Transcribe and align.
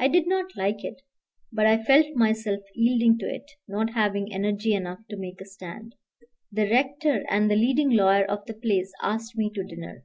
I 0.00 0.08
did 0.08 0.26
not 0.26 0.56
like 0.56 0.82
it, 0.82 1.00
but 1.52 1.64
I 1.64 1.80
felt 1.84 2.16
myself 2.16 2.58
yielding 2.74 3.18
to 3.18 3.26
it, 3.26 3.52
not 3.68 3.90
having 3.92 4.32
energy 4.34 4.74
enough 4.74 4.98
to 5.10 5.16
make 5.16 5.40
a 5.40 5.44
stand. 5.44 5.94
The 6.50 6.68
rector 6.68 7.24
and 7.30 7.48
the 7.48 7.54
leading 7.54 7.90
lawyer 7.90 8.24
of 8.28 8.44
the 8.46 8.54
place 8.54 8.92
asked 9.00 9.36
me 9.38 9.48
to 9.54 9.62
dinner. 9.62 10.04